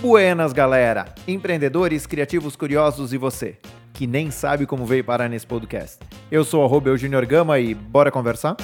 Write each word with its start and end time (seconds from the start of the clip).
Buenas, 0.00 0.54
galera! 0.54 1.14
Empreendedores, 1.28 2.06
criativos, 2.06 2.56
curiosos 2.56 3.12
e 3.12 3.18
você, 3.18 3.58
que 3.92 4.06
nem 4.06 4.30
sabe 4.30 4.64
como 4.66 4.86
veio 4.86 5.04
parar 5.04 5.28
nesse 5.28 5.46
podcast. 5.46 5.98
Eu 6.30 6.42
sou 6.42 6.62
o 6.90 6.96
Junior 6.96 7.26
Gama 7.26 7.58
e 7.58 7.74
bora 7.74 8.10
conversar? 8.10 8.56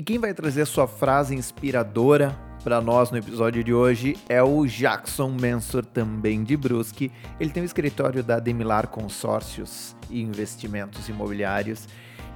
E 0.00 0.02
quem 0.02 0.18
vai 0.18 0.32
trazer 0.32 0.64
sua 0.64 0.88
frase 0.88 1.34
inspiradora 1.34 2.34
para 2.64 2.80
nós 2.80 3.10
no 3.10 3.18
episódio 3.18 3.62
de 3.62 3.74
hoje 3.74 4.16
é 4.30 4.42
o 4.42 4.64
Jackson 4.64 5.28
Mensor, 5.38 5.84
também 5.84 6.42
de 6.42 6.56
Brusque. 6.56 7.12
Ele 7.38 7.50
tem 7.50 7.60
o 7.60 7.64
um 7.64 7.66
escritório 7.66 8.24
da 8.24 8.38
Demilar 8.38 8.88
Consórcios 8.88 9.94
e 10.08 10.22
Investimentos 10.22 11.06
Imobiliários. 11.10 11.86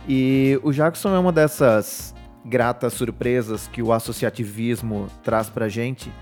E 0.06 0.61
o 0.62 0.73
Jackson 0.73 1.16
é 1.16 1.19
uma 1.19 1.33
dessas 1.33 2.15
gratas 2.45 2.92
surpresas 2.92 3.67
que 3.67 3.81
o 3.83 3.95
associativismo 3.95 5.09
traz 5.23 5.48
para 5.48 5.67
gente. 5.67 6.12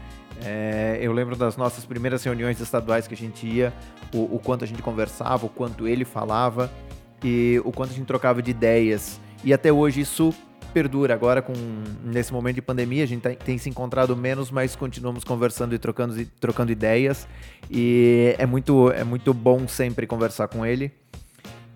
É, 0.45 1.01
eu 1.03 1.13
lembro 1.13 1.35
das 1.35 1.57
nossas 1.57 1.85
primeiras 1.85 2.23
reuniões 2.23 2.61
estaduais 2.61 3.09
que 3.09 3.15
a 3.15 3.19
gente 3.19 3.49
ia, 3.49 3.73
o, 4.15 4.37
o, 4.37 4.39
quanto 4.39 4.63
a 4.63 4.69
gente 4.69 4.81
conversava, 4.81 5.45
o 5.45 5.49
quanto 5.49 5.89
ele 5.89 6.05
falava 6.05 6.71
e 7.21 7.61
o 7.65 7.73
quanto 7.73 7.91
a 7.91 7.95
gente 7.95 8.07
trocava 8.07 8.41
de 8.41 8.53
ideias. 8.53 9.21
E 9.43 9.53
até 9.53 9.73
hoje 9.73 10.03
isso 10.03 10.33
perdura. 10.73 11.15
Agora, 11.15 11.41
com 11.41 11.53
nesse 12.05 12.33
momento 12.33 12.57
de 12.57 12.63
pandemia, 12.63 13.05
a 13.05 13.07
gente 13.07 13.21
tem, 13.21 13.37
tem 13.37 13.59
se 13.59 13.69
encontrado 13.69 14.17
menos, 14.17 14.51
mas 14.51 14.75
continuamos 14.75 15.23
conversando 15.23 15.75
e 15.75 15.79
trocando, 15.79 16.25
trocando 16.41 16.73
ideias. 16.73 17.29
E 17.71 18.35
é 18.39 18.47
muito, 18.47 18.91
é 18.91 19.05
muito 19.05 19.33
bom 19.33 19.69
sempre 19.69 20.07
conversar 20.07 20.49
com 20.49 20.65
ele. 20.67 20.91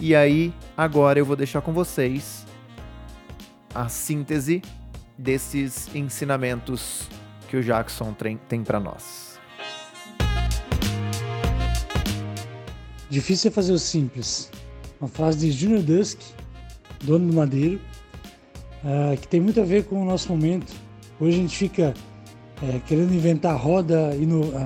E 0.00 0.14
aí, 0.14 0.52
agora 0.76 1.18
eu 1.18 1.24
vou 1.24 1.36
deixar 1.36 1.60
com 1.60 1.72
vocês 1.72 2.44
a 3.74 3.88
síntese 3.88 4.62
desses 5.16 5.94
ensinamentos 5.94 7.08
que 7.48 7.56
o 7.56 7.62
Jackson 7.62 8.12
tem, 8.12 8.36
tem 8.48 8.64
para 8.64 8.80
nós. 8.80 9.38
Difícil 13.08 13.50
é 13.50 13.52
fazer 13.52 13.72
o 13.72 13.78
simples. 13.78 14.50
Uma 15.00 15.08
frase 15.08 15.38
de 15.38 15.52
Junior 15.52 15.82
Dusk, 15.82 16.20
dono 17.04 17.30
do 17.30 17.36
Madeiro, 17.36 17.80
uh, 18.84 19.16
que 19.16 19.28
tem 19.28 19.40
muito 19.40 19.60
a 19.60 19.64
ver 19.64 19.84
com 19.84 20.02
o 20.02 20.04
nosso 20.04 20.30
momento. 20.30 20.72
Hoje 21.20 21.38
a 21.38 21.40
gente 21.40 21.56
fica 21.56 21.94
é, 22.62 22.80
querendo 22.86 23.14
inventar 23.14 23.56
roda, 23.56 24.10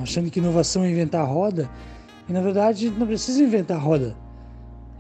achando 0.02 0.30
que 0.30 0.38
inovação 0.38 0.84
é 0.84 0.90
inventar 0.90 1.26
roda, 1.26 1.68
e 2.28 2.32
na 2.32 2.40
verdade 2.40 2.86
a 2.86 2.88
gente 2.88 2.98
não 2.98 3.06
precisa 3.06 3.42
inventar 3.42 3.80
roda. 3.80 4.16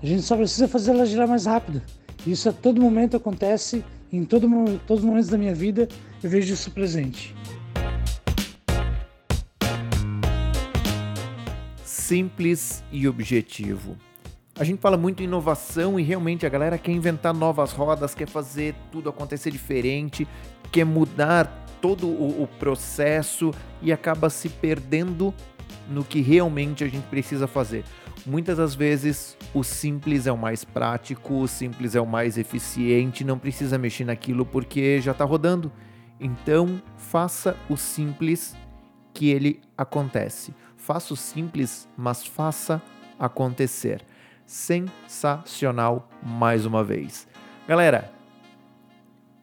A 0.02 0.06
gente 0.06 0.22
só 0.22 0.36
precisa 0.36 0.66
fazer 0.66 0.92
ela 0.92 1.04
girar 1.06 1.28
mais 1.28 1.46
rápido. 1.46 1.82
Isso 2.26 2.48
a 2.48 2.52
todo 2.52 2.80
momento 2.80 3.16
acontece 3.16 3.84
em 4.12 4.24
todo, 4.24 4.48
todos 4.86 5.02
os 5.02 5.08
momentos 5.08 5.28
da 5.28 5.38
minha 5.38 5.54
vida 5.54 5.88
eu 6.22 6.28
vejo 6.28 6.52
isso 6.52 6.70
presente. 6.70 7.34
Simples 11.84 12.82
e 12.90 13.06
objetivo. 13.06 13.96
A 14.60 14.64
gente 14.64 14.78
fala 14.78 14.98
muito 14.98 15.22
em 15.22 15.24
inovação 15.24 15.98
e 15.98 16.02
realmente 16.02 16.44
a 16.44 16.48
galera 16.50 16.76
quer 16.76 16.92
inventar 16.92 17.32
novas 17.32 17.72
rodas, 17.72 18.14
quer 18.14 18.28
fazer 18.28 18.74
tudo 18.92 19.08
acontecer 19.08 19.50
diferente, 19.50 20.28
quer 20.70 20.84
mudar 20.84 21.64
todo 21.80 22.06
o, 22.06 22.42
o 22.42 22.46
processo 22.46 23.52
e 23.80 23.90
acaba 23.90 24.28
se 24.28 24.50
perdendo 24.50 25.32
no 25.88 26.04
que 26.04 26.20
realmente 26.20 26.84
a 26.84 26.88
gente 26.88 27.04
precisa 27.04 27.46
fazer. 27.46 27.84
Muitas 28.26 28.58
das 28.58 28.74
vezes 28.74 29.34
o 29.54 29.64
simples 29.64 30.26
é 30.26 30.32
o 30.32 30.36
mais 30.36 30.62
prático, 30.62 31.40
o 31.40 31.48
simples 31.48 31.94
é 31.94 32.00
o 32.02 32.06
mais 32.06 32.36
eficiente, 32.36 33.24
não 33.24 33.38
precisa 33.38 33.78
mexer 33.78 34.04
naquilo 34.04 34.44
porque 34.44 35.00
já 35.00 35.12
está 35.12 35.24
rodando. 35.24 35.72
Então, 36.20 36.82
faça 36.98 37.56
o 37.66 37.78
simples 37.78 38.54
que 39.14 39.30
ele 39.30 39.58
acontece. 39.74 40.54
Faça 40.76 41.14
o 41.14 41.16
simples, 41.16 41.88
mas 41.96 42.26
faça 42.26 42.82
acontecer. 43.18 44.04
Sensacional 44.50 46.10
mais 46.20 46.66
uma 46.66 46.82
vez. 46.82 47.28
Galera, 47.68 48.10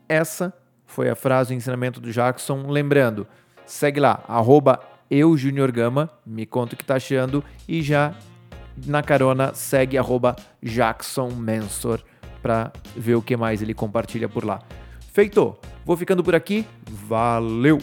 essa 0.10 0.54
foi 0.86 1.10
a 1.10 1.16
frase, 1.16 1.54
o 1.54 1.56
ensinamento 1.56 2.02
do 2.02 2.12
Jackson. 2.12 2.68
Lembrando, 2.68 3.26
segue 3.66 4.02
lá, 4.02 4.22
arroba 4.28 4.82
eujuniorgama, 5.10 6.10
me 6.26 6.46
conta 6.46 6.76
o 6.76 6.78
que 6.78 6.84
tá 6.84 6.96
achando 6.96 7.42
e 7.70 7.82
já 7.82 8.14
na 8.86 9.02
carona, 9.02 9.54
segue 9.54 9.98
arroba 9.98 10.36
Jackson 10.62 11.30
Mensor 11.30 12.04
para 12.42 12.74
ver 12.94 13.16
o 13.16 13.22
que 13.22 13.38
mais 13.38 13.62
ele 13.62 13.74
compartilha 13.74 14.28
por 14.28 14.44
lá. 14.44 14.62
Feito! 15.14 15.56
Vou 15.86 15.96
ficando 15.96 16.22
por 16.22 16.36
aqui. 16.36 16.68
Valeu! 16.86 17.80